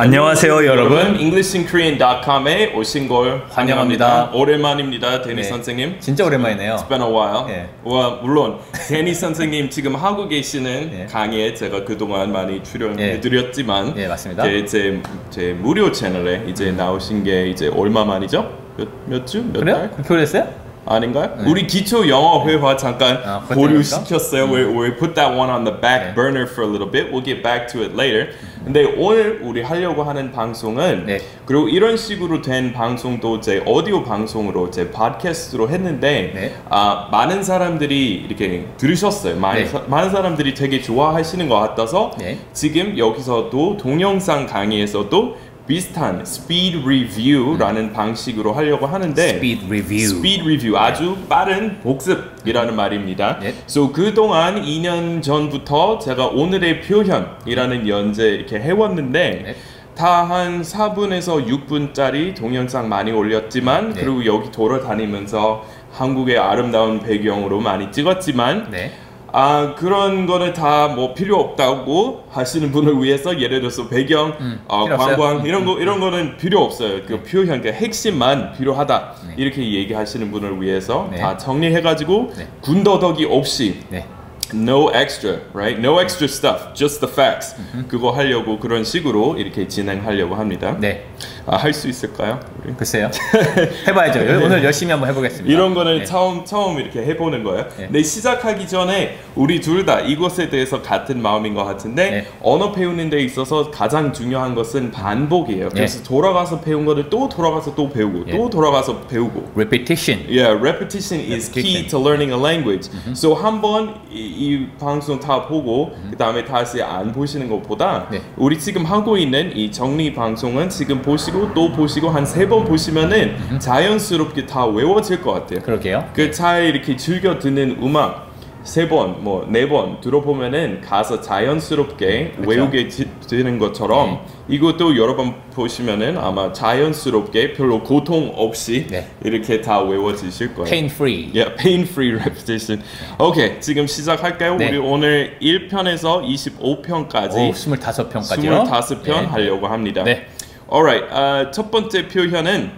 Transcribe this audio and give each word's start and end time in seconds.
안녕하세요 0.00 0.64
여러분. 0.64 1.18
EnglishinKorean.com에 1.18 2.72
오신 2.72 3.08
걸 3.08 3.42
환영합니다. 3.48 4.30
오랜만입니다, 4.32 5.22
데니 5.22 5.42
네. 5.42 5.42
선생님. 5.42 5.96
진짜 5.98 6.24
오랜만이네요. 6.24 6.76
It's 6.76 6.88
been 6.88 7.02
a 7.02 7.08
while. 7.12 7.52
예. 7.52 7.68
와, 7.82 8.20
물론 8.22 8.58
데니 8.86 9.12
선생님 9.12 9.70
지금 9.70 9.96
하고 9.96 10.28
계시는 10.28 10.90
예. 11.00 11.06
강의에 11.06 11.52
제가 11.52 11.84
그동안 11.84 12.30
많이 12.30 12.62
출연해드렸지만 12.62 13.94
예, 13.96 14.06
맞습니다. 14.06 14.44
음. 14.44 14.48
제, 14.48 14.64
제, 14.66 15.02
제 15.30 15.52
무료 15.52 15.90
채널에 15.90 16.44
이제 16.46 16.70
나오신 16.70 17.24
게 17.24 17.48
이제 17.48 17.66
얼마 17.66 18.04
만이죠? 18.04 18.56
몇, 18.76 18.88
몇 19.06 19.26
주? 19.26 19.42
몇 19.52 19.58
그래요? 19.58 19.74
달? 19.78 19.90
그렇게 19.90 20.14
오랬어요? 20.14 20.67
아닌가요? 20.92 21.34
우리 21.46 21.66
기초 21.66 22.08
영어 22.08 22.46
회화 22.46 22.76
잠깐 22.76 23.18
아, 23.24 23.40
보류시켰어요. 23.40 24.44
We, 24.44 24.64
we 24.64 24.96
put 24.96 25.14
that 25.14 25.36
one 25.36 25.50
on 25.50 25.64
the 25.64 25.78
back 25.80 26.08
네. 26.08 26.14
burner 26.14 26.46
for 26.48 26.64
a 26.64 26.68
little 26.68 26.90
bit. 26.90 27.12
We'll 27.12 27.22
get 27.24 27.42
back 27.42 27.68
to 27.72 27.82
it 27.82 27.94
later. 27.94 28.30
근데 28.64 28.84
오늘 28.96 29.40
우리 29.42 29.62
하려고 29.62 30.02
하는 30.02 30.32
방송은 30.32 31.04
네. 31.06 31.18
그리고 31.44 31.68
이런 31.68 31.96
식으로 31.96 32.40
된 32.42 32.72
방송도 32.72 33.40
제 33.40 33.62
오디오 33.66 34.02
방송으로 34.02 34.70
제 34.70 34.90
팟캐스트로 34.90 35.68
했는데 35.68 36.32
네. 36.34 36.54
아, 36.70 37.08
많은 37.12 37.42
사람들이 37.42 38.24
이렇게 38.26 38.66
들으셨어요. 38.78 39.36
많은, 39.36 39.62
네. 39.62 39.68
사- 39.68 39.82
많은 39.86 40.10
사람들이 40.10 40.54
되게 40.54 40.80
좋아하시는 40.80 41.48
것 41.48 41.58
같아서 41.60 42.12
네. 42.18 42.38
지금 42.54 42.96
여기서도 42.96 43.76
동영상 43.76 44.46
강의에서도 44.46 45.36
비슷한 45.68 46.24
스피드 46.24 46.78
리뷰라는 46.78 47.92
방식으로 47.92 48.54
하려고 48.54 48.86
하는데 48.86 49.22
Speed 49.22 49.66
review. 49.66 50.08
스피드 50.08 50.48
리뷰 50.48 50.78
아주 50.78 51.18
빠른 51.28 51.78
복습이라는 51.80 52.74
말입니다. 52.74 53.38
네. 53.38 53.54
So 53.68 53.92
그동안 53.92 54.62
2년 54.62 55.22
전부터 55.22 55.98
제가 55.98 56.28
오늘의 56.28 56.80
표현이라는 56.80 57.86
연재 57.86 58.28
이렇게 58.28 58.58
해왔는데 58.58 59.42
네. 59.44 59.56
다 59.94 60.24
한 60.24 60.62
4분에서 60.62 61.46
6분짜리 61.46 62.34
동영상 62.34 62.88
많이 62.88 63.10
올렸지만 63.12 63.92
네. 63.92 64.00
그리고 64.00 64.24
여기 64.24 64.50
돌아다니면서 64.50 65.64
한국의 65.92 66.38
아름다운 66.38 67.00
배경으로 67.00 67.60
많이 67.60 67.92
찍었지만 67.92 68.68
네. 68.70 68.92
아 69.32 69.74
그런 69.76 70.26
거는 70.26 70.52
다 70.54 70.88
뭐 70.88 71.12
필요 71.14 71.36
없다고 71.38 72.24
하시는 72.30 72.72
분을 72.72 73.02
위해서 73.02 73.38
예를 73.40 73.60
들어서 73.60 73.88
배경, 73.88 74.34
어, 74.66 74.84
필요 74.84 74.94
없어요? 74.94 75.16
관광 75.16 75.46
이런 75.46 75.64
거 75.64 75.78
이런 75.78 76.00
거는 76.00 76.36
필요 76.38 76.62
없어요. 76.64 77.02
그 77.06 77.22
표현 77.22 77.60
그 77.60 77.68
핵심만 77.68 78.52
필요하다 78.54 79.14
네. 79.28 79.34
이렇게 79.36 79.70
얘기하시는 79.74 80.30
분을 80.32 80.60
위해서 80.62 81.08
네. 81.12 81.18
다 81.18 81.36
정리해가지고 81.36 82.32
네. 82.36 82.48
군더더기 82.62 83.26
없이 83.26 83.80
네. 83.90 84.06
no 84.54 84.90
extra, 84.94 85.40
right? 85.52 85.78
No 85.78 86.00
extra 86.00 86.24
stuff, 86.26 86.72
just 86.72 87.00
the 87.00 87.12
facts. 87.12 87.54
그거 87.86 88.10
하려고 88.12 88.58
그런 88.58 88.82
식으로 88.82 89.36
이렇게 89.36 89.68
진행하려고 89.68 90.36
합니다. 90.36 90.74
네. 90.80 91.04
아, 91.50 91.56
할 91.56 91.72
수 91.72 91.88
있을까요? 91.88 92.38
우리? 92.62 92.74
글쎄요. 92.74 93.10
해봐야죠. 93.88 94.20
오늘 94.44 94.62
열심히 94.62 94.90
한번 94.90 95.08
해보겠습니다. 95.08 95.50
이런 95.50 95.72
거는 95.74 96.00
네. 96.00 96.04
처음 96.04 96.44
처음 96.44 96.78
이렇게 96.78 97.00
해보는 97.06 97.42
거예요. 97.42 97.66
네. 97.76 97.84
근데 97.86 98.02
시작하기 98.02 98.68
전에 98.68 99.18
우리 99.34 99.60
둘 99.60 99.86
다 99.86 100.00
이것에 100.00 100.50
대해서 100.50 100.82
같은 100.82 101.22
마음인 101.22 101.54
것 101.54 101.64
같은데 101.64 102.10
네. 102.10 102.26
언어 102.42 102.72
배우는 102.72 103.08
데 103.10 103.20
있어서 103.20 103.70
가장 103.70 104.12
중요한 104.12 104.54
것은 104.54 104.90
반복이에요. 104.90 105.70
그래서 105.70 106.02
돌아가서 106.02 106.60
배운 106.60 106.84
거를 106.84 107.08
또 107.08 107.28
돌아가서 107.28 107.74
또 107.74 107.88
배우고 107.88 108.24
네. 108.26 108.36
또 108.36 108.50
돌아가서 108.50 109.02
배우고. 109.02 109.52
repetition. 109.54 110.26
Yeah, 110.28 110.58
repetition 110.60 111.20
is 111.32 111.50
key 111.50 111.62
Repetition. 111.62 111.88
to 111.88 111.98
learning 112.00 112.32
a 112.32 112.38
language. 112.38 112.90
So 113.12 113.32
한번 113.34 113.94
이, 114.10 114.18
이 114.18 114.66
방송 114.78 115.18
다 115.20 115.46
보고 115.46 115.92
그 116.10 116.16
다음에 116.16 116.44
다시 116.44 116.82
안 116.82 117.12
보시는 117.12 117.48
것보다 117.48 118.08
네. 118.10 118.20
우리 118.36 118.58
지금 118.58 118.84
하고 118.84 119.16
있는 119.16 119.56
이 119.56 119.70
정리 119.70 120.12
방송은 120.12 120.68
지금 120.68 121.00
보시고 121.00 121.37
또 121.54 121.72
보시고 121.72 122.08
한 122.10 122.24
세 122.24 122.46
번 122.48 122.64
보시면은 122.64 123.58
자연스럽게 123.60 124.46
다 124.46 124.66
외워질 124.66 125.22
것 125.22 125.32
같아요. 125.32 125.60
그러게요. 125.60 126.10
그잘 126.14 126.64
이렇게 126.64 126.96
즐겨 126.96 127.38
듣는 127.38 127.78
음악 127.82 128.26
세 128.64 128.86
번, 128.86 129.24
뭐 129.24 129.46
네 129.48 129.66
번 129.66 129.98
들어보면은 130.02 130.82
가서 130.82 131.20
자연스럽게 131.22 132.32
그렇죠. 132.36 132.50
외우게 132.50 132.88
지- 132.88 133.08
되는 133.26 133.58
것처럼 133.58 134.20
이것도 134.48 134.96
여러 134.98 135.16
번 135.16 135.34
보시면은 135.54 136.18
아마 136.18 136.52
자연스럽게 136.52 137.54
별로 137.54 137.82
고통 137.82 138.32
없이 138.36 138.86
네. 138.90 139.06
이렇게 139.24 139.62
다 139.62 139.80
외워지실 139.80 140.54
거예요. 140.54 140.64
pain 140.68 140.86
free. 140.86 141.30
Yeah, 141.34 141.54
pain-free 141.56 142.14
repetition. 142.16 142.82
오케이, 143.18 143.58
지금 143.60 143.86
시작할까요? 143.86 144.56
네. 144.56 144.68
우리 144.68 144.76
오늘 144.78 145.38
1편에서 145.40 146.22
25편까지 146.24 147.34
오, 147.36 147.52
25편까지요. 147.52 148.68
25편 148.70 149.28
하려고 149.28 149.66
합니다. 149.68 150.02
네. 150.04 150.26
Alright, 150.70 151.06
아, 151.10 151.50
첫 151.50 151.70
번째 151.70 152.08
표현은 152.08 152.70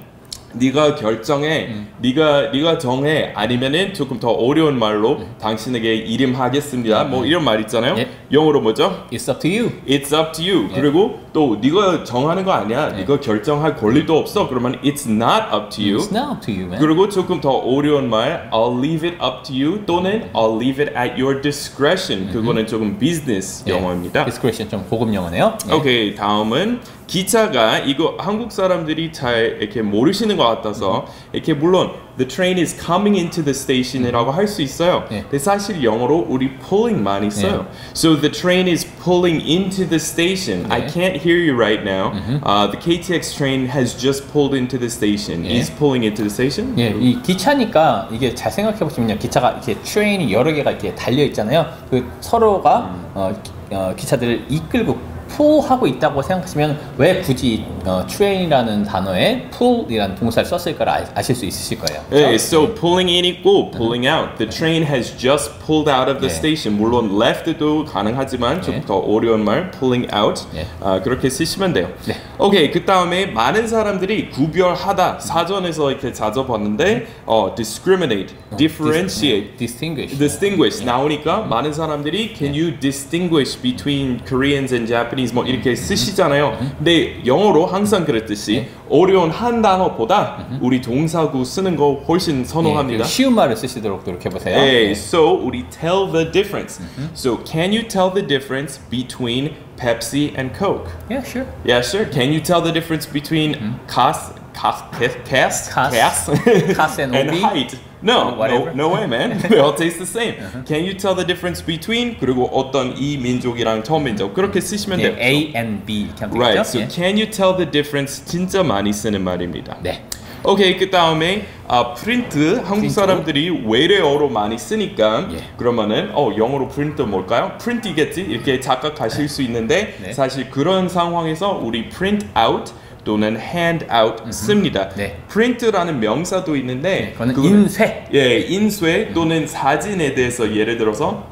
네가 0.53 0.95
결정해, 0.95 1.67
음. 1.71 1.89
네가 1.99 2.51
네가 2.53 2.78
정해 2.78 3.33
아니면은 3.34 3.95
조금 3.95 4.21
더 4.21 4.31
어려운 4.31 4.78
말로 4.78 5.27
당신에게 5.41 5.95
이름하겠습니다. 5.95 7.05
뭐 7.05 7.27
이런 7.27 7.43
말 7.45 7.61
있잖아요. 7.62 7.95
음. 7.95 7.99
예. 7.99 8.11
영어로 8.33 8.61
뭐죠? 8.61 9.06
It's 9.11 9.28
up 9.28 9.41
to 9.41 9.51
you. 9.51 9.73
It's 9.87 10.17
up 10.17 10.33
to 10.33 10.45
you. 10.45 10.69
예. 10.71 10.81
그리고 10.81 11.21
또 11.33 11.59
네가 11.61 12.05
정하는 12.05 12.45
거 12.45 12.53
아니야. 12.53 12.89
네가 12.89 13.21
결정할 13.21 13.77
권리도 13.77 14.17
없어. 14.19 14.49
그러면 14.49 14.81
it's 14.83 15.09
not 15.09 15.55
up 15.55 15.71
to 15.71 15.85
you. 15.85 15.99
It's 15.99 16.11
not 16.11 16.33
up 16.33 16.41
to 16.47 16.53
you, 16.53 16.67
man. 16.67 16.81
그리고 16.81 17.09
조금 17.09 17.41
더 17.41 17.51
어려운 17.51 18.09
말 18.11 18.51
I'll 18.53 18.79
leave 18.79 19.09
it 19.09 19.23
up 19.23 19.43
to 19.45 19.55
you 19.55 19.85
또는 19.87 20.31
I'll 20.33 20.57
leave 20.61 20.85
it 20.85 20.97
at 20.99 21.21
your 21.21 21.41
discretion 21.41 22.33
그거는 22.33 22.67
조금 22.67 22.99
비즈니스 22.99 23.65
예. 23.69 23.73
영어입니다. 23.73 24.25
Discretion 24.25 24.69
좀 24.69 24.85
고급 24.89 25.15
영어네요. 25.15 25.57
예. 25.69 25.73
오케이 25.73 26.15
다음은 26.15 26.81
기차가 27.07 27.79
이거 27.79 28.17
한국 28.19 28.53
사람들이 28.53 29.13
잘 29.13 29.59
이렇게 29.61 29.83
모르시는 29.83 30.37
것 30.37 30.45
같아서 30.47 31.07
이렇게 31.33 31.55
물론 31.55 31.91
the 32.18 32.26
train 32.26 32.58
is 32.58 32.74
coming 32.74 33.18
into 33.18 33.44
the 33.44 33.53
station이라고 33.53 34.31
할 34.31 34.48
수 34.48 34.62
있어요. 34.62 35.03
네. 35.09 35.24
근데 35.24 35.38
사실 35.38 35.84
영어로 35.84 36.28
우리 36.30 36.58
pulling 36.59 37.03
많이 37.03 37.30
써요. 37.30 37.66
So 37.94 38.16
the 38.16 38.31
train 38.31 38.68
is 38.68 38.86
pulling 39.03 39.42
into 39.46 39.86
the 39.88 40.00
station. 40.00 40.72
I 40.72 40.81
네. 40.81 40.88
can't 40.88 41.16
hear 41.22 41.38
you 41.38 41.53
right 41.56 41.84
now. 41.84 42.14
Uh, 42.44 42.68
the 42.72 42.78
KTX 42.80 43.36
train 43.36 43.68
has 43.68 43.94
just 44.00 44.31
pulled 44.31 44.56
into 44.56 44.78
the 44.80 44.90
station. 44.90 45.44
예. 45.46 45.59
Is 45.59 45.70
pulling 45.70 46.06
into 46.06 46.24
the 46.24 46.31
station? 46.31 46.74
예, 46.80 46.96
이 46.98 47.22
기차니까 47.22 48.09
이게 48.12 48.34
잘 48.34 48.52
생각해 48.52 48.80
보시면요, 48.80 49.18
기차가 49.18 49.52
이렇게 49.52 49.76
트레인이 49.81 50.31
여러 50.31 50.53
개가 50.53 50.72
이렇게 50.72 50.96
달려 50.96 51.24
있잖아요. 51.26 51.66
그 51.90 52.09
서로가 52.22 52.96
어, 53.14 53.34
기, 53.44 53.52
어, 53.72 53.94
기차들을 53.98 54.46
이끌고 54.50 55.09
pull하고 55.37 55.87
있다고 55.87 56.23
생각하시면 56.23 56.79
왜 56.99 57.21
굳이 57.21 57.65
어, 57.85 58.05
train이라는 58.07 58.85
단어에 58.85 59.49
pull이라는 59.51 60.17
동사를 60.17 60.49
썼을까를 60.49 60.93
아, 60.93 61.05
아실 61.15 61.35
수 61.35 61.47
있으실 61.47 61.79
거예요. 61.79 62.03
네, 62.11 62.35
so 62.35 62.75
pulling 62.75 63.11
in 63.11 63.25
있고 63.25 63.71
pulling 63.71 64.07
out. 64.07 64.37
The 64.39 64.51
train 64.51 64.83
has 64.85 65.17
just 65.17 65.53
pulled 65.65 65.89
out 65.89 66.11
of 66.11 66.21
the 66.21 66.29
네. 66.29 66.35
station. 66.35 66.77
물론 66.79 67.21
left도 67.21 67.85
가능하지만 67.85 68.63
좀 68.63 68.75
네. 68.77 68.81
더 68.83 68.97
어려운 68.97 69.45
말 69.45 69.71
pulling 69.71 70.09
out. 70.15 70.43
네. 70.53 70.67
아, 70.81 71.01
그렇게 71.01 71.31
쓰시면 71.31 71.73
돼요. 71.73 71.89
네. 72.07 72.17
오케이, 72.39 72.71
그 72.71 72.85
다음에 72.85 73.27
많은 73.27 73.67
사람들이 73.69 74.31
구별하다 74.31 75.21
사전에서 75.21 75.91
이렇게 75.91 76.13
찾아봤는데 76.13 77.07
어, 77.27 77.55
discriminate, 77.55 78.35
differentiate. 78.57 79.57
distinguish. 79.57 80.19
distinguish 80.19 80.85
나오니까 80.85 81.43
많은 81.43 81.73
사람들이 81.73 82.35
can 82.37 82.53
you 82.53 82.79
distinguish 82.81 83.61
between 83.61 84.21
Koreans 84.27 84.75
and 84.75 84.89
Japanese 84.91 85.20
뭐 85.33 85.45
이렇게 85.45 85.75
쓰시잖아요. 85.75 86.57
근데 86.79 87.25
영어로 87.25 87.67
항상 87.67 88.05
그랬듯이 88.05 88.67
어려운 88.89 89.31
한 89.31 89.63
단어보다 89.63 90.47
우리 90.61 90.81
동사구 90.81 91.45
쓰는 91.45 91.77
거 91.77 92.03
훨씬 92.09 92.41
예, 92.41 92.45
선호합니다. 92.45 93.05
쉬운 93.05 93.34
말을 93.34 93.57
쓰시도록 93.57 94.03
노력해 94.05 94.28
보세요. 94.28 94.57
Hey, 94.57 94.93
so 94.93 95.33
우리 95.33 95.65
tell 95.71 96.11
the 96.11 96.31
difference. 96.31 96.81
So 97.15 97.39
can 97.45 97.72
you 97.72 97.87
tell 97.87 98.13
the 98.13 98.27
difference 98.27 98.81
between 98.91 99.55
Pepsi 99.77 100.37
and 100.37 100.53
Coke? 100.57 100.91
Yeah, 101.11 101.23
sure. 101.25 101.47
Yeah, 101.65 101.83
sure. 101.83 102.07
Can 102.11 102.33
you 102.33 102.41
tell 102.43 102.63
the 102.63 102.73
difference 102.73 103.07
between 103.11 103.78
cas, 103.89 104.33
cas, 104.60 104.84
cas, 104.98 105.16
cas, 105.24 105.68
Cas. 105.74 105.91
cas, 105.91 106.77
Cas 106.77 106.98
and 107.01 107.15
obi? 107.16 107.41
height? 107.41 107.78
No, 108.03 108.34
no, 108.34 108.72
no 108.74 108.89
way, 108.95 109.07
man. 109.07 109.39
They 109.48 109.59
all 109.59 109.74
taste 109.74 109.98
the 109.98 110.07
same. 110.07 110.34
Can 110.66 110.84
you 110.84 110.95
tell 110.95 111.15
the 111.15 111.24
difference 111.27 111.62
between 111.65 112.16
그리고 112.18 112.47
어떤 112.53 112.95
이 112.97 113.18
민족이랑 113.18 113.83
저 113.84 113.98
민족 113.98 114.34
그렇게 114.34 114.60
쓰시면 114.60 115.01
예, 115.01 115.10
돼요. 115.10 115.16
A 115.21 115.53
and 115.54 115.84
B 115.84 116.03
이렇게 116.03 116.24
하면 116.24 116.36
Right. 116.36 116.57
되겠죠? 116.57 116.68
So 116.68 116.80
예. 116.80 116.89
can 116.89 117.16
you 117.16 117.30
tell 117.30 117.54
the 117.57 117.71
difference 117.71 118.24
진짜 118.24 118.62
많이 118.62 118.92
쓰는 118.92 119.22
말입니다. 119.22 119.77
네. 119.83 120.03
오케이 120.42 120.78
그 120.78 120.89
다음에 120.91 121.45
아 121.68 121.92
프린트 121.92 122.63
한국. 122.65 122.89
사람들이 122.91 123.65
외래어로 123.66 124.30
많이 124.30 124.56
쓰니까 124.59 125.28
예. 125.33 125.45
그러면은 125.59 126.10
어 126.15 126.30
영어로 126.36 126.68
프린트 126.68 127.03
뭘까요? 127.03 127.53
프린트겠지 127.60 128.22
이렇게 128.22 128.59
착각하실 128.60 129.28
수 129.28 129.42
있는데 129.42 129.98
네. 130.03 130.13
사실 130.15 130.48
그런 130.51 130.89
상황에서 130.89 131.51
우리 131.63 131.91
print 131.91 132.27
out 132.34 132.72
또는 133.05 133.37
hand 133.39 133.87
out 133.93 134.23
씁니다. 134.33 134.89
네. 134.91 135.19
print라는 135.29 136.01
명사도 136.01 136.57
있는데 136.57 137.13
그거는 137.13 137.35
그거는- 137.35 137.45
인쇄. 137.45 138.05
예 138.13 138.41
인쇄 138.41 139.11
또는 139.15 139.47
사진에 139.47 140.15
대해서 140.15 140.55
예를 140.55 140.77
들어서 140.79 141.27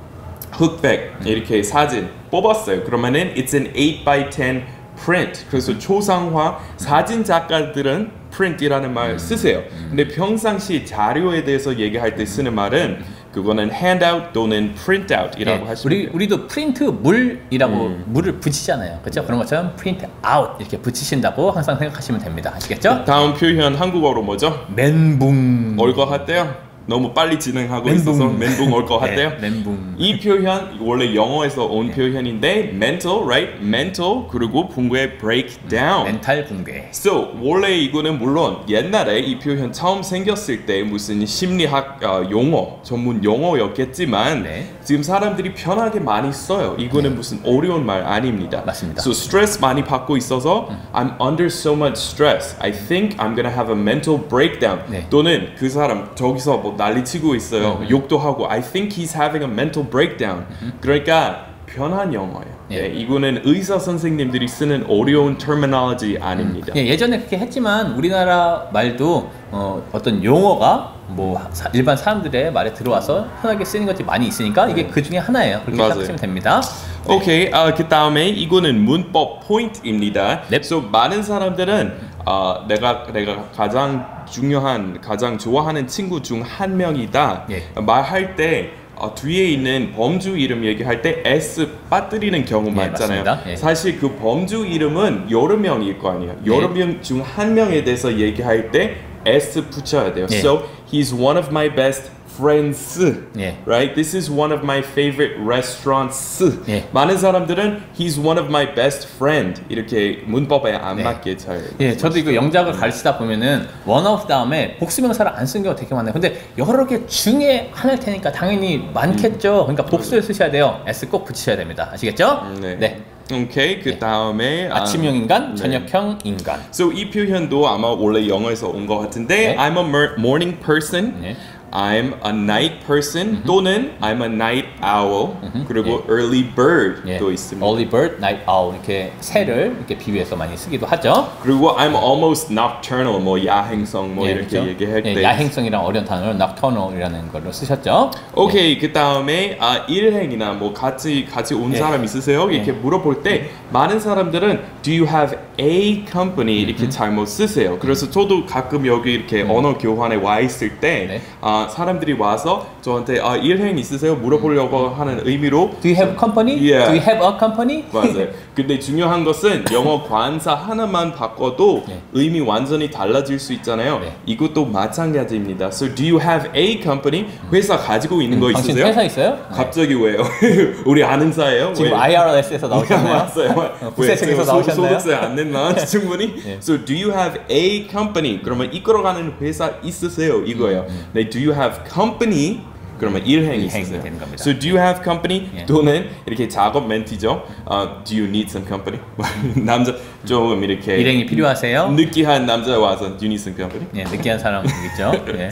흑백 0.52 1.14
이렇게 1.24 1.62
사진 1.62 2.08
뽑았어요. 2.30 2.84
그러면은 2.84 3.34
it's 3.34 3.54
an 3.54 3.72
8 3.74 4.04
by 4.04 4.30
10 4.30 4.62
print. 5.04 5.44
그래서 5.50 5.78
초상화 5.78 6.58
사진 6.76 7.22
작가들은 7.22 8.10
print이라는 8.38 8.94
말 8.94 9.18
쓰세요. 9.18 9.62
근데 9.88 10.06
평상시 10.06 10.86
자료에 10.86 11.42
대해서 11.42 11.76
얘기할 11.76 12.14
때 12.14 12.24
쓰는 12.24 12.54
말은 12.54 13.02
그거는 13.32 13.70
handout 13.72 14.28
또는 14.32 14.74
printout이라고 14.74 15.64
예, 15.64 15.68
하시면 15.68 15.84
우리 15.84 16.02
돼요. 16.04 16.10
우리도 16.14 16.46
프린트 16.46 16.84
물이라고 16.84 17.88
물을 18.06 18.40
붙이잖아요. 18.40 19.00
그렇죠? 19.02 19.24
그런 19.24 19.38
것처럼 19.40 19.74
printout 19.76 20.60
이렇게 20.60 20.78
붙이신다고 20.78 21.50
항상 21.50 21.76
생각하시면 21.78 22.20
됩니다. 22.22 22.52
아시겠죠? 22.54 23.04
다음 23.04 23.34
표현 23.34 23.74
한국어로 23.74 24.22
뭐죠? 24.22 24.66
멘붕. 24.74 25.76
올거 25.78 26.06
같대요. 26.06 26.67
너무 26.88 27.12
빨리 27.12 27.38
진행하고 27.38 27.90
있어서 27.90 28.26
멘붕 28.26 28.72
올거 28.72 28.98
같대요. 28.98 29.32
네, 29.38 29.50
멘붕. 29.50 29.96
이 29.98 30.18
표현 30.18 30.78
원래 30.80 31.14
영어에서 31.14 31.66
온 31.66 31.90
표현인데 31.90 32.70
mental, 32.72 33.24
right? 33.24 33.62
mental 33.62 34.26
그리고 34.30 34.68
붕괴 34.68 35.18
break 35.18 35.68
down. 35.68 36.04
멘탈 36.04 36.46
붕괴. 36.46 36.88
So 36.90 37.34
원래 37.42 37.76
이거는 37.76 38.18
물론 38.18 38.60
옛날에 38.70 39.18
이 39.18 39.38
표현 39.38 39.70
처음 39.70 40.02
생겼을 40.02 40.64
때 40.64 40.82
무슨 40.82 41.26
심리학 41.26 42.02
어, 42.02 42.26
용어 42.30 42.78
전문 42.82 43.22
용어였겠지만 43.22 44.44
네. 44.44 44.70
지금 44.82 45.02
사람들이 45.02 45.52
편하게 45.52 46.00
많이 46.00 46.32
써요. 46.32 46.74
이거는 46.78 47.14
무슨 47.14 47.40
어려운 47.44 47.84
말 47.84 48.02
아닙니다. 48.02 48.62
맞습니다. 48.64 49.02
So 49.02 49.12
스트레스 49.12 49.58
많이 49.60 49.84
받고 49.84 50.16
있어서 50.16 50.70
I'm 50.94 51.20
under 51.20 51.48
so 51.48 51.74
much 51.74 51.98
stress. 52.00 52.56
I 52.60 52.72
think 52.72 53.18
I'm 53.18 53.36
gonna 53.36 53.54
have 53.54 53.70
a 53.70 53.78
mental 53.78 54.18
breakdown. 54.26 54.80
네. 54.88 55.06
또는 55.10 55.50
그 55.58 55.68
사람 55.68 56.14
저기서 56.14 56.56
뭐 56.56 56.77
난리치고 56.78 57.34
있어요. 57.34 57.80
음. 57.82 57.90
욕도 57.90 58.16
하고 58.18 58.48
I 58.48 58.62
think 58.62 58.96
he's 58.96 59.14
having 59.14 59.44
a 59.44 59.50
mental 59.50 59.86
breakdown. 59.88 60.46
그러니까 60.80 61.48
편한 61.66 62.14
영어예요. 62.14 62.57
예. 62.70 62.82
네, 62.82 62.86
이거는 62.88 63.42
의사 63.44 63.78
선생님들이 63.78 64.46
쓰는 64.46 64.84
어려운 64.88 65.38
terminology 65.38 66.18
아닙니다. 66.22 66.72
예, 66.76 66.86
예전에 66.86 67.16
그렇게 67.18 67.38
했지만 67.38 67.92
우리나라 67.92 68.68
말도 68.72 69.30
어, 69.50 69.82
어떤 69.92 70.22
용어가 70.22 70.92
뭐 71.08 71.40
사- 71.52 71.70
일반 71.72 71.96
사람들의 71.96 72.52
말에 72.52 72.74
들어와서 72.74 73.26
편하게 73.40 73.64
쓰는 73.64 73.86
것들이 73.86 74.04
많이 74.04 74.26
있으니까 74.26 74.68
이게 74.68 74.86
그 74.86 75.02
중에 75.02 75.16
하나예요. 75.16 75.60
그렇게 75.64 75.78
맞아요. 75.78 75.90
생각하시면 76.04 76.16
됩니다. 76.20 76.60
오케이, 77.08 77.50
아, 77.54 77.72
그 77.72 77.88
다음에 77.88 78.28
이거는 78.28 78.78
문법 78.84 79.46
포인트입니다. 79.48 80.42
넵. 80.50 80.56
So 80.62 80.82
많은 80.82 81.22
사람들은 81.22 81.94
아, 82.26 82.64
내가 82.68 83.06
내가 83.14 83.44
가장 83.56 84.06
중요한, 84.30 85.00
가장 85.00 85.38
좋아하는 85.38 85.86
친구 85.86 86.20
중 86.22 86.42
한 86.42 86.76
명이다. 86.76 87.46
예. 87.50 87.62
말할 87.80 88.36
때 88.36 88.72
어, 88.98 89.14
뒤에 89.14 89.44
있는 89.44 89.92
범주 89.94 90.36
이름 90.36 90.64
얘기할 90.64 91.02
때 91.02 91.22
S 91.24 91.68
빠뜨리는 91.88 92.44
경우 92.44 92.68
예, 92.68 92.72
많잖아요. 92.72 93.24
맞습니다. 93.24 93.50
예. 93.50 93.56
사실 93.56 93.98
그 93.98 94.16
범주 94.16 94.66
이름은 94.66 95.30
여러 95.30 95.56
명일 95.56 95.98
거 95.98 96.10
아니에요. 96.10 96.36
네. 96.42 96.52
여러 96.52 96.68
명중 96.68 97.22
한 97.22 97.54
명에 97.54 97.84
대해서 97.84 98.18
얘기할 98.18 98.72
때 98.72 98.96
S 99.24 99.68
붙여야 99.70 100.14
돼요. 100.14 100.26
예. 100.30 100.38
So 100.38 100.64
he's 100.90 101.14
one 101.14 101.38
of 101.38 101.48
my 101.50 101.72
best 101.72 102.10
friends. 102.38 103.00
예. 103.36 103.56
Right? 103.66 103.94
This 103.94 104.14
is 104.16 104.30
one 104.30 104.52
of 104.52 104.62
my 104.62 104.78
favorite 104.78 105.34
restaurants. 105.44 106.44
예. 106.68 106.84
많은 106.92 107.18
사람들은 107.18 107.82
he's 107.98 108.18
one 108.18 108.38
of 108.38 108.48
my 108.48 108.74
best 108.74 109.08
friend 109.16 109.60
이렇게 109.68 110.22
문법에 110.24 110.72
안 110.74 110.96
네. 110.96 111.02
맞게 111.02 111.36
잘. 111.36 111.60
예, 111.80 111.96
저도 111.96 112.18
이거 112.18 112.32
영작을 112.34 112.72
가르치다 112.72 113.18
보면은 113.18 113.66
one 113.86 114.06
of 114.06 114.26
다음에 114.26 114.76
복수명사를 114.78 115.30
안 115.34 115.48
쓴 115.48 115.62
경우가 115.62 115.80
되게 115.80 115.94
많아요. 115.94 116.12
근데 116.12 116.42
여러 116.58 116.86
개 116.86 117.04
중에 117.06 117.70
하나일 117.72 117.98
테니까 117.98 118.30
당연히 118.32 118.86
많겠죠. 118.92 119.62
그러니까 119.66 119.84
복수를 119.86 120.22
쓰셔야 120.22 120.50
돼요. 120.50 120.82
S 120.86 121.08
꼭 121.08 121.24
붙이셔야 121.24 121.56
됩니다. 121.56 121.88
아시겠죠? 121.92 122.42
네. 122.60 123.00
오케이 123.32 123.80
그 123.80 123.98
다음에 123.98 124.68
아침형 124.70 125.14
인간, 125.14 125.50
네. 125.54 125.56
저녁형 125.56 126.18
인간. 126.24 126.60
So 126.70 126.90
이 126.92 127.10
표현도 127.10 127.68
아마 127.68 127.88
원래 127.88 128.26
영어에서 128.26 128.68
온 128.68 128.86
것 128.86 128.98
같은데 128.98 129.48
네. 129.48 129.56
I'm 129.56 129.76
a 129.76 130.12
morning 130.18 130.58
person. 130.64 131.20
네. 131.20 131.36
I'm 131.70 132.14
a 132.24 132.30
night 132.30 132.86
person 132.86 133.42
또는 133.44 133.92
I'm 134.00 134.22
a 134.22 134.28
night 134.28 134.68
owl 134.82 135.34
그리고 135.66 136.02
early 136.08 136.44
bird도 136.54 137.30
있습니다. 137.30 137.66
예. 137.66 137.70
Early 137.70 137.90
bird, 137.90 138.16
night 138.16 138.44
owl 138.48 138.74
이렇게 138.74 139.12
새를 139.20 139.74
이렇게 139.76 139.98
비유해서 139.98 140.34
많이 140.36 140.56
쓰기도 140.56 140.86
하죠. 140.86 141.30
그리고 141.42 141.76
I'm 141.76 141.94
almost 141.94 142.52
nocturnal 142.52 143.20
뭐 143.20 143.44
야행성 143.44 144.14
뭐 144.14 144.26
예, 144.26 144.32
이렇게 144.32 144.48
그렇죠? 144.48 144.68
얘기할 144.68 145.02
예, 145.04 145.14
때 145.14 145.22
야행성이랑 145.22 145.84
어려운 145.84 146.06
단어를 146.06 146.34
nocturnal이라는 146.36 147.32
걸로 147.32 147.52
쓰셨죠. 147.52 148.10
오케이 148.34 148.78
그 148.78 148.92
다음에 148.92 149.58
아 149.60 149.84
일행이나 149.88 150.52
뭐 150.52 150.72
같이 150.72 151.26
같이 151.30 151.54
온 151.54 151.74
예. 151.74 151.76
사람 151.76 152.02
있으세요? 152.02 152.50
이렇게 152.50 152.72
물어볼 152.72 153.22
때 153.22 153.50
많은 153.70 154.00
사람들은 154.00 154.60
Do 154.82 154.92
you 154.92 155.06
have 155.06 155.36
a 155.60 156.04
company 156.10 156.62
이렇게 156.62 156.88
잘못 156.88 157.26
쓰세요. 157.26 157.78
그래서 157.78 158.10
저도 158.10 158.46
가끔 158.46 158.86
여기 158.86 159.12
이렇게 159.12 159.42
언어 159.42 159.76
교환에 159.76 160.16
와 160.16 160.40
있을 160.40 160.78
때 160.78 161.06
네. 161.06 161.22
아, 161.40 161.68
사람들이 161.70 162.14
와서 162.14 162.66
저한테 162.80 163.20
아 163.20 163.36
일행 163.36 163.76
있으세요? 163.78 164.14
물어보려고 164.14 164.88
하는 164.88 165.20
의미로 165.24 165.72
Do 165.82 165.90
you 165.90 165.96
have 165.96 166.16
company? 166.18 166.54
Yeah. 166.56 166.86
Do 166.86 166.96
you 166.96 167.02
have 167.02 167.20
a 167.22 167.38
company? 167.38 167.84
맞아요. 167.92 168.28
근데 168.54 168.78
중요한 168.78 169.24
것은 169.24 169.64
영어 169.72 170.02
관사 170.04 170.54
하나만 170.54 171.12
바꿔도 171.12 171.84
네. 171.88 172.00
의미 172.12 172.40
완전히 172.40 172.90
달라질 172.90 173.38
수 173.38 173.52
있잖아요. 173.52 173.98
네. 173.98 174.16
이것도 174.26 174.64
마찬가지입니다. 174.66 175.66
So 175.66 175.94
do 175.94 176.04
you 176.04 176.20
have 176.20 176.50
a 176.56 176.80
company? 176.80 177.26
회사 177.52 177.76
가지고 177.76 178.22
있는 178.22 178.40
거 178.40 178.50
당신 178.52 178.70
있으세요? 178.70 178.86
회사 178.86 179.02
있어요? 179.02 179.30
네. 179.32 179.38
갑자기 179.52 179.94
왜요? 179.94 180.22
우리 180.86 181.04
아는 181.04 181.32
사예요? 181.32 181.74
지금 181.74 181.92
왜? 181.92 181.96
IRS에서 181.98 182.68
나오셨나요? 182.68 183.12
왔어요. 183.18 183.57
어, 183.58 183.90
부세청에서 183.94 184.38
왜? 184.38 184.44
소- 184.44 184.52
나오셨나요? 184.52 184.98
소득세 184.98 185.14
안 185.14 185.34
냈나 185.34 185.74
충분히? 185.86 186.34
예. 186.46 186.52
So 186.62 186.84
do 186.84 186.94
you 186.94 187.10
have 187.12 187.40
a 187.50 187.86
company? 187.88 188.40
그러면 188.42 188.72
이끌어가는 188.72 189.34
회사 189.40 189.72
있으세요? 189.82 190.42
이거예요. 190.44 190.86
네, 191.12 191.28
do 191.28 191.40
you 191.40 191.52
have 191.58 191.80
company? 191.92 192.60
그러면 192.98 193.24
일행이 193.24 193.66
있으세요. 193.66 194.02
되는 194.02 194.18
겁니다. 194.18 194.42
So 194.42 194.58
do 194.58 194.70
you 194.70 194.76
have 194.84 195.04
company? 195.04 195.48
예. 195.56 195.66
또는 195.66 196.08
이렇게 196.26 196.48
작업 196.48 196.88
멘트죠. 196.88 197.44
어, 197.64 198.02
do 198.04 198.16
you 198.16 198.26
need 198.26 198.48
some 198.50 198.66
company? 198.66 199.00
남자 199.64 199.94
좀 200.26 200.64
이렇게 200.64 200.96
일행이 200.96 201.24
필요하세요? 201.26 201.92
느끼한 201.92 202.44
남자 202.46 202.76
와서 202.76 203.16
do 203.16 203.28
you 203.28 203.30
need 203.30 203.36
some 203.36 203.56
company? 203.56 203.86
예, 203.94 204.02
느끼한 204.02 204.40
사람 204.40 204.64
있죠. 204.66 205.12
예. 205.38 205.48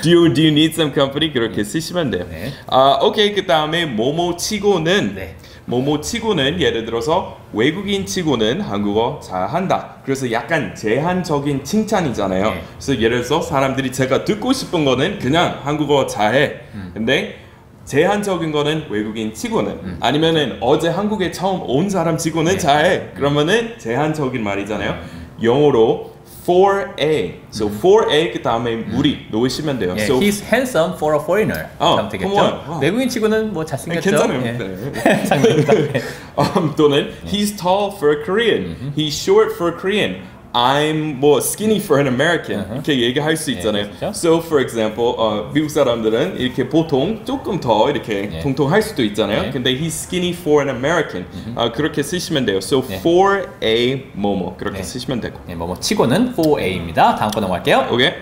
do 0.00 0.12
you 0.12 0.32
do 0.32 0.42
you 0.44 0.52
need 0.52 0.74
some 0.74 0.94
company? 0.94 1.32
그렇게 1.32 1.64
쓰시면 1.64 2.12
돼요. 2.12 2.24
네. 2.30 2.52
아 2.68 3.00
오케이 3.02 3.34
그 3.34 3.46
다음에 3.46 3.84
모모 3.86 4.36
치고는 4.36 5.16
네. 5.16 5.34
모모 5.66 6.00
치고는 6.00 6.60
예를 6.60 6.84
들어서 6.84 7.38
외국인 7.52 8.06
치고는 8.06 8.60
한국어 8.60 9.20
잘한다. 9.22 9.96
그래서 10.04 10.30
약간 10.30 10.74
제한적인 10.74 11.64
칭찬이잖아요. 11.64 12.50
네. 12.50 12.62
그래서 12.74 13.00
예를 13.00 13.22
들어서 13.22 13.42
사람들이 13.42 13.92
제가 13.92 14.24
듣고 14.24 14.52
싶은 14.52 14.84
거는 14.84 15.18
그냥 15.18 15.60
한국어 15.64 16.06
잘해. 16.06 16.60
음. 16.74 16.90
근데 16.94 17.40
제한적인 17.84 18.52
거는 18.52 18.86
외국인 18.90 19.34
치고는 19.34 19.72
음. 19.72 19.98
아니면은 20.00 20.58
어제 20.60 20.88
한국에 20.88 21.32
처음 21.32 21.62
온 21.62 21.90
사람 21.90 22.16
치고는 22.16 22.52
네. 22.52 22.58
잘해. 22.58 23.10
그러면은 23.14 23.76
제한적인 23.78 24.42
말이잖아요. 24.42 24.98
영어로 25.42 26.15
for 26.45 26.93
a. 26.99 27.39
So 27.51 27.67
for 27.67 28.09
a 28.11 28.31
그 28.31 28.41
다음에 28.41 28.75
무리 28.77 29.27
놓으시면 29.31 29.79
돼요. 29.79 29.93
예, 29.97 30.05
So 30.05 30.19
he's 30.19 30.41
handsome 30.41 30.95
for 30.95 31.13
a 31.15 31.19
foreigner. 31.21 31.69
어, 31.77 31.95
그럼 31.95 32.09
되겠죠. 32.09 32.29
come 32.29 32.39
on. 32.39 32.53
어. 32.67 32.79
외국인 32.81 33.09
치고는 33.09 33.53
뭐 33.53 33.63
잘생겼죠. 33.65 34.09
괜찮아요. 34.09 34.41
예. 34.45 34.51
네. 34.53 35.25
장난입니다. 35.25 35.73
예. 35.75 36.01
um, 36.37 36.73
또는 36.75 37.11
he's 37.25 37.55
tall 37.55 37.91
for 37.95 38.11
a 38.11 38.25
Korean, 38.25 38.93
he's 38.95 39.13
short 39.13 39.53
for 39.55 39.69
a 39.69 39.77
Korean. 39.77 40.21
I'm 40.56 41.20
뭐 41.20 41.38
skinny 41.40 41.76
for 41.76 42.00
an 42.00 42.06
American 42.10 42.72
이렇게 42.72 42.98
얘기할 42.98 43.36
수 43.36 43.50
있잖아요. 43.50 43.88
그렇죠. 43.88 44.06
So 44.14 44.38
for 44.38 44.62
example, 44.62 45.14
어, 45.18 45.50
미국 45.52 45.68
사람들은 45.68 46.38
이렇게 46.38 46.66
보통 46.66 47.22
조금 47.26 47.60
더 47.60 47.90
이렇게 47.90 48.30
예. 48.32 48.40
통통할 48.40 48.80
수도 48.80 49.04
있잖아요. 49.04 49.42
네. 49.42 49.50
근데 49.50 49.78
he's 49.78 50.06
skinny 50.06 50.30
for 50.30 50.66
an 50.66 50.74
American 50.74 51.26
어, 51.56 51.70
그렇게 51.72 52.02
쓰시면 52.02 52.46
돼요. 52.46 52.56
So 52.56 52.82
네. 52.88 52.96
for 52.96 53.46
a 53.62 54.06
뭐뭐 54.14 54.56
그렇게 54.56 54.78
네. 54.78 54.82
쓰시면 54.82 55.20
되고. 55.20 55.38
예, 55.50 55.54
뭐뭐 55.54 55.78
치고는 55.78 56.34
4A입니다. 56.34 57.18
다음 57.18 57.30
거 57.30 57.40
넘어갈게요. 57.40 57.88
오케이. 57.92 58.12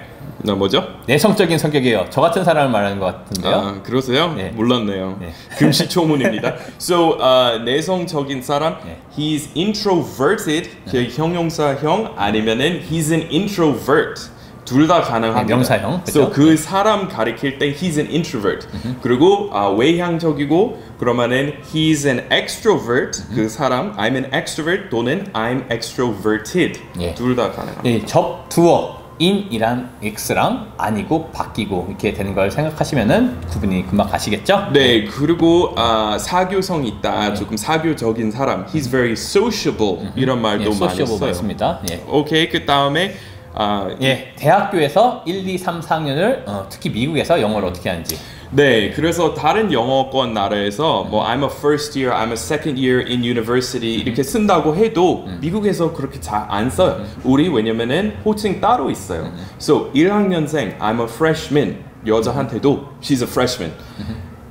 나 0.45 0.55
뭐죠? 0.55 0.85
내성적인 1.07 1.57
성격이에요. 1.57 2.07
저 2.11 2.21
같은 2.21 2.45
사람을 2.45 2.71
말하는 2.71 2.99
것 3.01 3.07
같은데요. 3.07 3.55
아, 3.55 3.83
그러세요? 3.83 4.35
네. 4.35 4.51
몰랐네요. 4.51 5.17
네. 5.19 5.33
금시초문입니다. 5.57 6.55
so 6.79 7.17
어, 7.19 7.59
내성적인 7.65 8.43
사람, 8.43 8.77
네. 8.85 8.99
he's 9.17 9.49
introverted, 9.57 10.69
그 10.91 11.05
형용사형 11.05 12.13
아니면은 12.17 12.83
he's 12.91 13.11
an 13.11 13.27
introvert. 13.33 14.21
둘 14.67 14.87
다 14.89 15.03
가능합니다. 15.03 15.43
네, 15.43 15.55
명사형, 15.55 16.03
So 16.09 16.29
그죠? 16.29 16.31
그 16.31 16.57
사람 16.57 17.09
가리킬 17.09 17.59
때 17.59 17.75
he's 17.75 17.99
an 17.99 18.09
introvert. 18.11 18.67
그리고 19.03 19.51
아, 19.53 19.69
외향적이고 19.69 20.83
그러면은 20.99 21.55
he's 21.73 22.07
an 22.07 22.27
extrovert. 22.31 23.23
그 23.35 23.49
사람 23.49 23.95
I'm 23.97 24.15
an 24.15 24.31
extrovert 24.33 24.89
또는 24.91 25.25
I'm 25.35 25.71
extroverted. 25.71 26.81
예. 27.01 27.15
둘다 27.15 27.51
가능합니다. 27.53 27.83
예, 27.85 28.05
접두어 28.07 29.04
in이란 29.21 29.91
x랑 30.03 30.73
아니고 30.77 31.31
바뀌고 31.31 31.87
이렇게 31.89 32.13
되는 32.13 32.35
걸 32.35 32.51
생각하시면은 32.51 33.41
구분이 33.49 33.87
금방 33.87 34.09
가시겠죠? 34.09 34.71
네, 34.73 35.05
그리고 35.05 35.73
아, 35.77 36.17
사교성 36.19 36.85
있다. 36.87 37.35
조금 37.35 37.57
사교적인 37.57 38.31
사람. 38.31 38.67
He's 38.67 38.91
very 38.91 39.13
sociable. 39.13 40.11
이런 40.17 40.43
말도 40.43 40.73
예, 40.73 40.79
많이 40.79 41.07
써요. 41.07 41.19
맞습니다. 41.29 41.81
예. 41.91 42.03
오케이, 42.09 42.49
그 42.49 42.67
다음에 42.67 43.15
아, 43.55 43.89
예, 44.03 44.33
대학교에서 44.37 45.23
1, 45.27 45.49
2, 45.49 45.59
3, 45.59 45.81
4학년을 45.81 46.43
어, 46.47 46.67
특히 46.69 46.91
미국에서 46.91 47.41
영어를 47.41 47.69
어떻게 47.69 47.89
하는지 47.89 48.19
네, 48.55 48.91
그래서 48.93 49.35
다른 49.35 49.73
영어권 49.73 50.33
나라에서 50.33 51.03
뭐 51.11 51.25
I'm 51.27 51.43
a 51.43 51.51
first 51.51 51.99
year, 51.99 52.17
I'm 52.17 52.29
a 52.29 52.35
second 52.35 52.81
year 52.81 53.01
in 53.05 53.25
university 53.25 53.97
이렇게 53.97 54.23
쓴다고 54.23 54.77
해도 54.77 55.27
미국에서 55.41 55.93
그렇게 55.93 56.21
잘 56.21 56.47
안 56.49 56.71
써요. 56.71 57.05
우리 57.25 57.49
왜냐면은 57.49 58.17
호칭 58.25 58.61
따로 58.61 58.91
있어요. 58.91 59.33
So 59.59 59.91
1학년생 59.93 60.79
I'm 60.79 61.01
a 61.01 61.07
freshman 61.09 61.83
여자한테도 62.07 62.91
she's 63.01 63.23
a 63.23 63.29
freshman. 63.29 63.73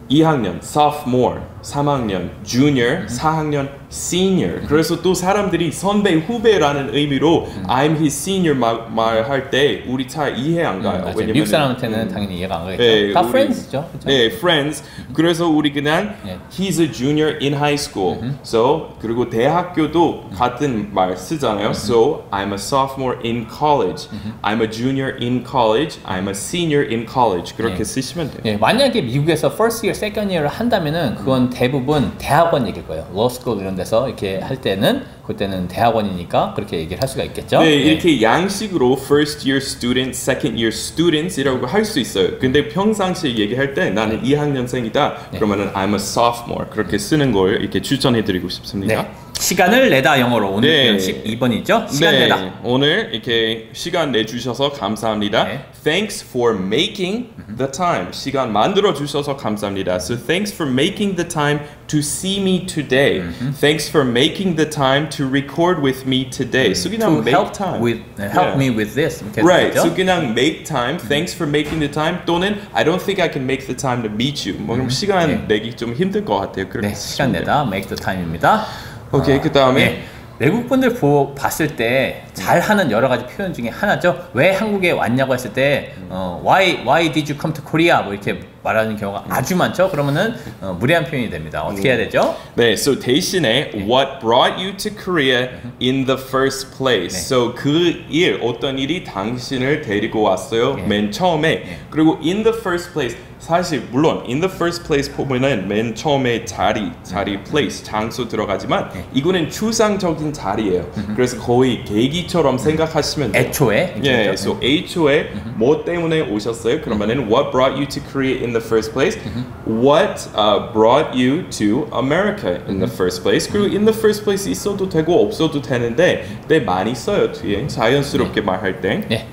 2학년 0.10 0.58
sophomore, 0.62 1.40
3학년 1.64 2.30
junior, 2.44 3.06
4학년 3.08 3.70
senior. 3.90 4.62
그래서 4.68 5.02
또 5.02 5.14
사람들이 5.14 5.72
선배 5.72 6.14
후배라는 6.16 6.94
의미로 6.94 7.48
I'm 7.68 7.96
his 7.96 8.08
senior 8.30 8.58
말, 8.58 8.90
말할 8.92 9.50
때 9.50 9.84
우리 9.88 10.08
잘 10.08 10.38
이해 10.38 10.64
안 10.64 10.82
가요. 10.82 11.00
음, 11.00 11.04
맞아요. 11.06 11.32
미국 11.32 11.46
사람한테는 11.48 12.10
당연히 12.10 12.38
이해가 12.40 12.56
안 12.58 12.64
가겠죠. 12.66 12.84
네, 12.84 13.14
다 13.14 13.22
우리- 13.22 13.30
friends죠. 13.30 13.88
그렇죠? 13.92 14.08
네, 14.08 14.26
friends. 14.26 14.84
그래서 15.14 15.48
우리 15.48 15.72
그냥 15.72 16.16
네. 16.26 16.38
he's 16.52 16.80
a 16.82 16.92
junior 16.92 17.38
in 17.42 17.54
high 17.54 17.76
school. 17.80 18.18
So 18.44 18.96
그리고 19.00 19.30
대학교도 19.30 20.32
같은 20.36 20.90
말 20.94 21.16
쓰잖아요. 21.16 21.70
So 21.72 22.26
I'm 22.32 22.52
a 22.52 22.56
sophomore 22.56 23.18
in 23.24 23.48
college. 23.48 24.10
I'm 24.42 24.62
a 24.62 24.70
junior 24.70 25.16
in 25.22 25.46
college. 25.46 26.00
I'm 26.06 26.28
a 26.28 26.32
senior 26.32 26.84
in 26.84 27.06
college. 27.08 27.56
그렇게 27.56 27.78
네. 27.78 27.84
쓰시면 27.84 28.32
돼요. 28.32 28.42
예, 28.46 28.58
만약에 28.58 29.02
미국에서 29.02 29.48
first 29.54 29.86
year, 29.86 29.96
second 29.96 30.30
year를 30.34 30.50
한다면은 30.50 31.16
그건 31.16 31.50
대부분 31.54 32.12
대학원 32.18 32.68
얘기일 32.68 32.88
거예요. 32.88 33.08
law 33.14 33.28
school 33.32 33.62
이런 33.62 33.76
데서 33.76 34.08
이렇게 34.08 34.40
할 34.40 34.60
때는 34.60 35.04
그때는 35.26 35.68
대학원이니까 35.68 36.54
그렇게 36.56 36.78
얘기를 36.80 37.02
할 37.02 37.08
수가 37.08 37.24
있겠죠. 37.24 37.60
네, 37.60 37.68
예. 37.68 37.76
이렇게 37.76 38.22
양식으로 38.22 38.98
first 39.00 39.50
year 39.50 39.64
students, 39.64 40.20
second 40.22 40.56
year 40.56 40.68
students이라고 40.68 41.66
할 41.68 41.86
수 41.86 42.00
있어요. 42.00 42.40
근데 42.40 42.70
평상시에 42.70 43.38
얘기할 43.38 43.74
때 43.74 43.90
나는 43.90 44.24
2학년생이다. 44.24 45.32
그러면은 45.32 45.72
I'm 45.74 45.90
a 45.90 45.96
sophomore. 45.96 46.70
그렇게 46.70 46.98
쓰는 46.98 47.32
걸 47.32 47.62
이렇게 47.62 47.82
추천해 47.82 48.24
드리고 48.24 48.50
싶습니다. 48.50 49.06
네. 49.43 49.43
시간을 49.43 49.89
내다 49.91 50.21
영어로 50.21 50.51
오늘 50.51 50.69
네. 50.69 50.97
12번이죠. 50.99 51.89
시간 51.91 52.13
네, 52.13 52.21
내다. 52.23 52.61
오늘 52.65 53.11
이렇게 53.13 53.69
시간 53.73 54.11
내주셔서 54.13 54.73
감사합니다. 54.73 55.45
네. 55.45 55.65
Thanks 55.85 56.27
for 56.29 56.55
making 56.59 57.29
the 57.57 57.71
time. 57.71 58.09
시간 58.13 58.53
만들어 58.53 58.93
주셔서 58.93 59.37
감사합니다. 59.37 59.97
So 60.01 60.17
thanks 60.17 60.53
for 60.53 60.71
making 60.71 61.17
the 61.17 61.27
time 61.27 61.61
to 61.87 62.01
see 62.01 62.41
me 62.41 62.67
today. 62.67 63.23
Thanks 63.61 63.89
for 63.89 64.07
making 64.07 64.57
the 64.57 64.69
time 64.69 65.09
to 65.11 65.25
record 65.27 65.81
with 65.81 66.05
me 66.05 66.29
today. 66.29 66.73
So 66.75 66.91
to 66.91 66.99
그냥 66.99 67.23
make 67.25 67.33
help 67.33 67.53
time. 67.55 67.81
with 67.81 68.03
help 68.19 68.53
Yeah. 68.53 68.59
me 68.59 68.69
with 68.75 68.95
this. 68.95 69.23
이렇게 69.23 69.41
Right. 69.41 69.71
되겠죠? 69.73 69.87
So 69.87 69.95
그냥 69.95 70.33
make 70.37 70.65
time. 70.65 70.99
Thanks 70.99 71.33
for 71.35 71.49
making 71.49 71.79
the 71.81 71.91
time. 71.91 72.19
또는 72.27 72.59
I 72.75 72.85
don't 72.85 73.01
think 73.01 73.23
I 73.23 73.31
can 73.33 73.45
make 73.47 73.65
the 73.67 73.77
time 73.77 74.03
to 74.03 74.11
meet 74.13 74.45
you. 74.51 74.59
뭐 74.61 74.75
그럼 74.77 74.91
시간 74.91 75.29
네. 75.31 75.45
내기 75.47 75.75
좀 75.77 75.95
힘들 75.95 76.25
것 76.25 76.37
같아요. 76.39 76.69
그렇게 76.69 76.89
네, 76.89 76.95
시간 76.95 77.31
쓰시면 77.31 77.33
돼요. 77.33 77.41
내다 77.43 77.63
make 77.71 77.89
the 77.89 77.97
time입니다. 77.97 78.67
오케이, 79.14 79.40
그 79.40 79.52
다음에? 79.52 79.82
예, 79.82 80.04
외국 80.40 80.68
분들 80.68 80.96
보, 80.96 81.36
봤을 81.36 81.76
때 81.76 82.24
잘하는 82.34 82.90
여러 82.90 83.08
가지 83.08 83.28
표현 83.28 83.54
중에 83.54 83.70
하나죠. 83.70 84.30
왜 84.34 84.52
한국에 84.52 84.90
왔냐고 84.90 85.36
했을 85.36 85.54
때 85.54 85.94
어, 86.10 86.42
why 86.44 86.80
why 86.84 87.12
did 87.12 87.32
you 87.32 87.40
come 87.40 87.54
to 87.54 87.64
Korea 87.64 88.02
뭐 88.04 88.12
이렇게 88.12 88.40
말하는 88.64 88.98
경우가 88.98 89.26
아주 89.30 89.56
많죠. 89.56 89.92
그러면은 89.92 90.34
어, 90.62 90.76
무례한 90.80 91.06
표현이 91.06 91.30
됩니다. 91.30 91.62
어떻게 91.62 91.90
해야 91.90 91.98
되죠? 91.98 92.36
네, 92.56 92.74
so 92.74 93.00
대신에 93.00 93.70
what 93.76 94.20
brought 94.20 94.56
you 94.60 94.76
to 94.76 94.90
Korea 94.92 95.50
in 95.80 96.08
the 96.08 96.20
first 96.20 96.76
place. 96.76 97.14
네. 97.14 97.20
So 97.20 97.54
그 97.54 98.04
일, 98.10 98.40
어떤 98.42 98.80
일이 98.80 99.04
당신을 99.04 99.82
데리고 99.82 100.24
왔어요. 100.24 100.78
예. 100.80 100.82
맨 100.82 101.12
처음에. 101.12 101.50
예. 101.50 101.78
그리고 101.92 102.18
in 102.24 102.42
the 102.44 102.58
first 102.58 102.92
place. 102.94 103.16
사실 103.44 103.86
물론 103.92 104.24
in 104.26 104.40
the 104.40 104.50
first 104.50 104.86
place 104.86 105.12
보면은 105.14 105.68
맨 105.68 105.94
처음에 105.94 106.46
자리, 106.46 106.94
자리, 107.04 107.44
place, 107.44 107.84
장소 107.84 108.26
들어가지만 108.26 108.90
예. 108.96 109.04
이거는 109.14 109.50
추상적인 109.50 110.32
자리예요. 110.32 110.90
그래서 111.14 111.38
거의 111.38 111.84
계기처럼 111.84 112.58
생각하시면 112.58 113.34
돼요. 113.34 113.44
애초에 113.44 113.96
예, 114.06 114.32
되죠. 114.32 114.32
so 114.32 114.60
H에 114.62 115.34
뭐 115.58 115.84
때문에 115.84 116.22
오셨어요? 116.22 116.80
그러면은 116.80 117.30
what 117.30 117.52
brought 117.52 117.76
you 117.76 117.86
to 117.86 118.02
Korea 118.14 118.38
in 118.42 118.54
the 118.54 118.64
first 118.64 118.94
place? 118.94 119.20
What 119.68 120.30
uh, 120.38 120.72
brought 120.72 121.12
you 121.14 121.44
to 121.60 121.90
America 121.94 122.64
in 122.70 122.80
the 122.80 122.90
first 122.90 123.24
place? 123.24 123.52
그리고 123.52 123.66
in 123.66 123.84
the 123.84 123.94
first 123.94 124.24
place 124.24 124.50
있어도 124.50 124.88
되고 124.88 125.22
없어도 125.22 125.62
되는데 125.62 126.26
네 126.48 126.62
많이 126.62 126.96
써요 126.96 127.34
뒤에 127.34 127.68
자연스럽게 127.68 128.40
말할 128.40 128.80
때. 128.80 129.04
예, 129.12 129.28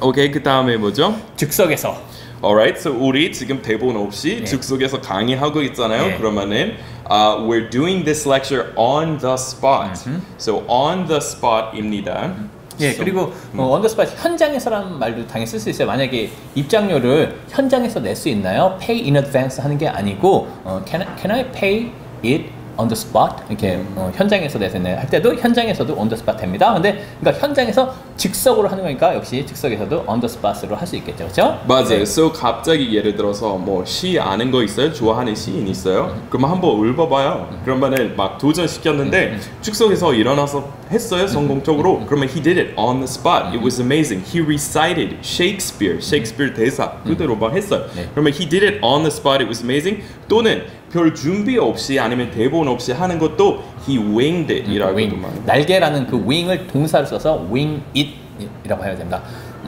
오케이 0.00 0.30
그 0.30 0.42
다음에 0.42 0.78
뭐죠? 0.78 1.14
즉석에서 1.36 2.11
Alright, 2.44 2.76
so 2.80 2.90
우리 2.92 3.32
지금 3.32 3.62
대본 3.62 3.96
없이 3.96 4.38
네. 4.40 4.44
즉석에서 4.44 5.00
강의하고 5.00 5.62
있잖아요. 5.62 6.06
네. 6.08 6.16
그러면은 6.18 6.74
uh, 7.08 7.38
we're 7.46 7.70
doing 7.70 8.04
this 8.04 8.26
lecture 8.28 8.72
on 8.76 9.18
the 9.18 9.34
spot. 9.34 9.92
So 10.38 10.64
on 10.66 11.06
the 11.06 11.18
spot입니다. 11.20 12.34
예, 12.80 12.90
So- 12.90 13.04
그리고 13.04 13.32
어, 13.56 13.74
언더스팟 13.74 14.06
현장에서라는 14.06 14.98
말도 14.98 15.26
당연히 15.28 15.46
쓸 15.46 15.60
수 15.60 15.70
있어요. 15.70 15.86
만약에 15.86 16.30
입장료를 16.56 17.38
현장에서 17.50 18.00
낼 18.00 18.16
수 18.16 18.28
있나요? 18.30 18.76
Pay 18.80 19.02
in 19.04 19.16
advance 19.16 19.62
하는 19.62 19.78
게 19.78 19.86
아니고 19.86 20.48
어, 20.64 20.82
can, 20.84 21.06
can 21.16 21.30
I 21.30 21.52
pay 21.52 21.92
it 22.24 22.46
on 22.78 22.88
the 22.88 22.96
spot? 22.96 23.36
이렇게 23.50 23.78
어, 23.94 24.10
현장에서 24.16 24.58
내세요 24.58 24.82
할 24.96 25.06
때도 25.06 25.34
현장에서도 25.36 25.92
on 25.96 26.08
the 26.08 26.18
spot 26.18 26.38
됩니다. 26.38 26.72
근데 26.72 27.04
그러니까 27.20 27.46
현장에서 27.46 27.94
즉석으로 28.16 28.68
하는 28.68 28.84
거니까 28.84 29.14
역시 29.14 29.44
즉석에서도 29.46 30.04
on 30.06 30.20
the 30.20 30.26
spot으로 30.26 30.76
할 30.76 30.86
수 30.86 30.96
있겠죠, 30.96 31.24
그렇죠? 31.24 31.58
맞아요. 31.66 32.02
So 32.02 32.30
갑자기 32.32 32.94
예를 32.94 33.16
들어서 33.16 33.56
뭐 33.56 33.84
시 33.84 34.18
아는 34.18 34.50
거 34.50 34.62
있어요? 34.62 34.92
좋아하는 34.92 35.34
시인 35.34 35.66
있어요? 35.68 36.14
그러면 36.28 36.50
한번 36.50 36.88
읽어봐요. 36.88 37.48
그러면은 37.64 38.16
막 38.16 38.38
도전 38.38 38.66
시켰는데 38.68 39.38
축석에서 39.62 40.14
일어나서 40.14 40.68
했어요 40.90 41.26
성공적으로. 41.26 42.04
그러면 42.06 42.28
he 42.28 42.42
did 42.42 42.58
it 42.60 42.72
on 42.76 42.96
the 42.96 43.04
spot. 43.04 43.46
It 43.56 43.62
was 43.62 43.80
amazing. 43.80 44.24
He 44.24 44.40
recited 44.44 45.18
Shakespeare, 45.22 45.96
Shakespeare 45.98 46.54
대사 46.54 46.92
그대로 47.04 47.34
막 47.34 47.54
했어요. 47.54 47.86
네. 47.96 48.08
그러면 48.12 48.32
he 48.32 48.48
did 48.48 48.64
it 48.64 48.78
on 48.82 49.02
the 49.02 49.10
spot. 49.10 49.42
It 49.42 49.46
was 49.46 49.62
amazing. 49.62 50.04
또는 50.28 50.64
별 50.92 51.14
준비 51.14 51.56
없이 51.56 51.98
아니면 51.98 52.30
대본 52.30 52.68
없이 52.68 52.92
하는 52.92 53.18
것도 53.18 53.62
he 53.88 53.98
winged 53.98 54.52
it이라고도 54.52 54.96
wing. 54.96 55.20
많이. 55.20 55.34
날개라는 55.44 56.06
그 56.06 56.16
wing을 56.16 56.66
동사를 56.66 57.06
써서 57.06 57.46
wing 57.50 57.82
it이라고 57.94 58.84
해야 58.84 58.96
됩니다. 58.96 59.22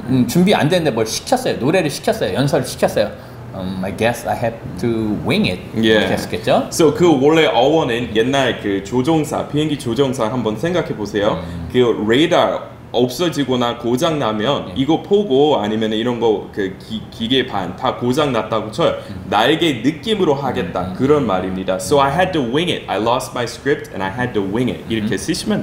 음, 0.09 0.27
준비 0.27 0.55
안 0.55 0.69
되는데 0.69 0.91
뭘 0.91 1.07
시켰어요. 1.07 1.57
노래를 1.59 1.91
시켰어요. 1.91 2.35
연설을 2.35 2.65
시켰어요. 2.65 3.11
Um, 3.55 3.85
I 3.85 3.97
guess 3.97 4.27
I 4.27 4.37
have 4.37 4.57
to 4.81 5.17
wing 5.25 5.49
it. 5.49 5.63
예. 5.77 5.93
이렇게 5.93 6.13
했었겠죠? 6.15 6.69
So 6.73 6.93
그 6.93 7.07
원래 7.25 7.47
어원은 7.47 8.17
옛날 8.17 8.61
그 8.61 8.83
조종사 8.83 9.47
비행기 9.47 9.79
조종사 9.79 10.25
한번 10.25 10.57
생각해 10.59 10.89
보세요. 10.97 11.45
음. 11.47 11.69
그 11.73 12.05
레이더 12.09 12.74
없어지거나 12.95 13.79
고장 13.79 14.19
나면 14.19 14.69
예. 14.71 14.73
이거 14.77 15.03
보고 15.03 15.59
아니면 15.59 15.93
이런 15.93 16.21
거 16.21 16.49
그 16.53 16.77
기계 17.11 17.47
반 17.47 17.77
다 17.77 17.97
고장 17.97 18.33
났다고 18.33 18.71
쳐요. 18.71 18.95
음. 19.11 19.25
날개 19.29 19.81
느낌으로 19.83 20.35
하겠다 20.35 20.93
그런 20.95 21.27
말입니다. 21.27 21.75
So 21.77 22.01
I 22.01 22.13
had 22.13 22.33
to 22.33 22.43
wing 22.43 22.71
it. 22.71 22.85
I 22.89 22.99
lost 23.01 23.33
my 23.35 23.45
script 23.45 23.91
and 23.91 24.03
I 24.03 24.11
had 24.11 24.33
to 24.35 24.43
wing 24.43 24.71
it. 24.71 24.85
이렇게 24.89 25.17
쓰시면 25.17 25.63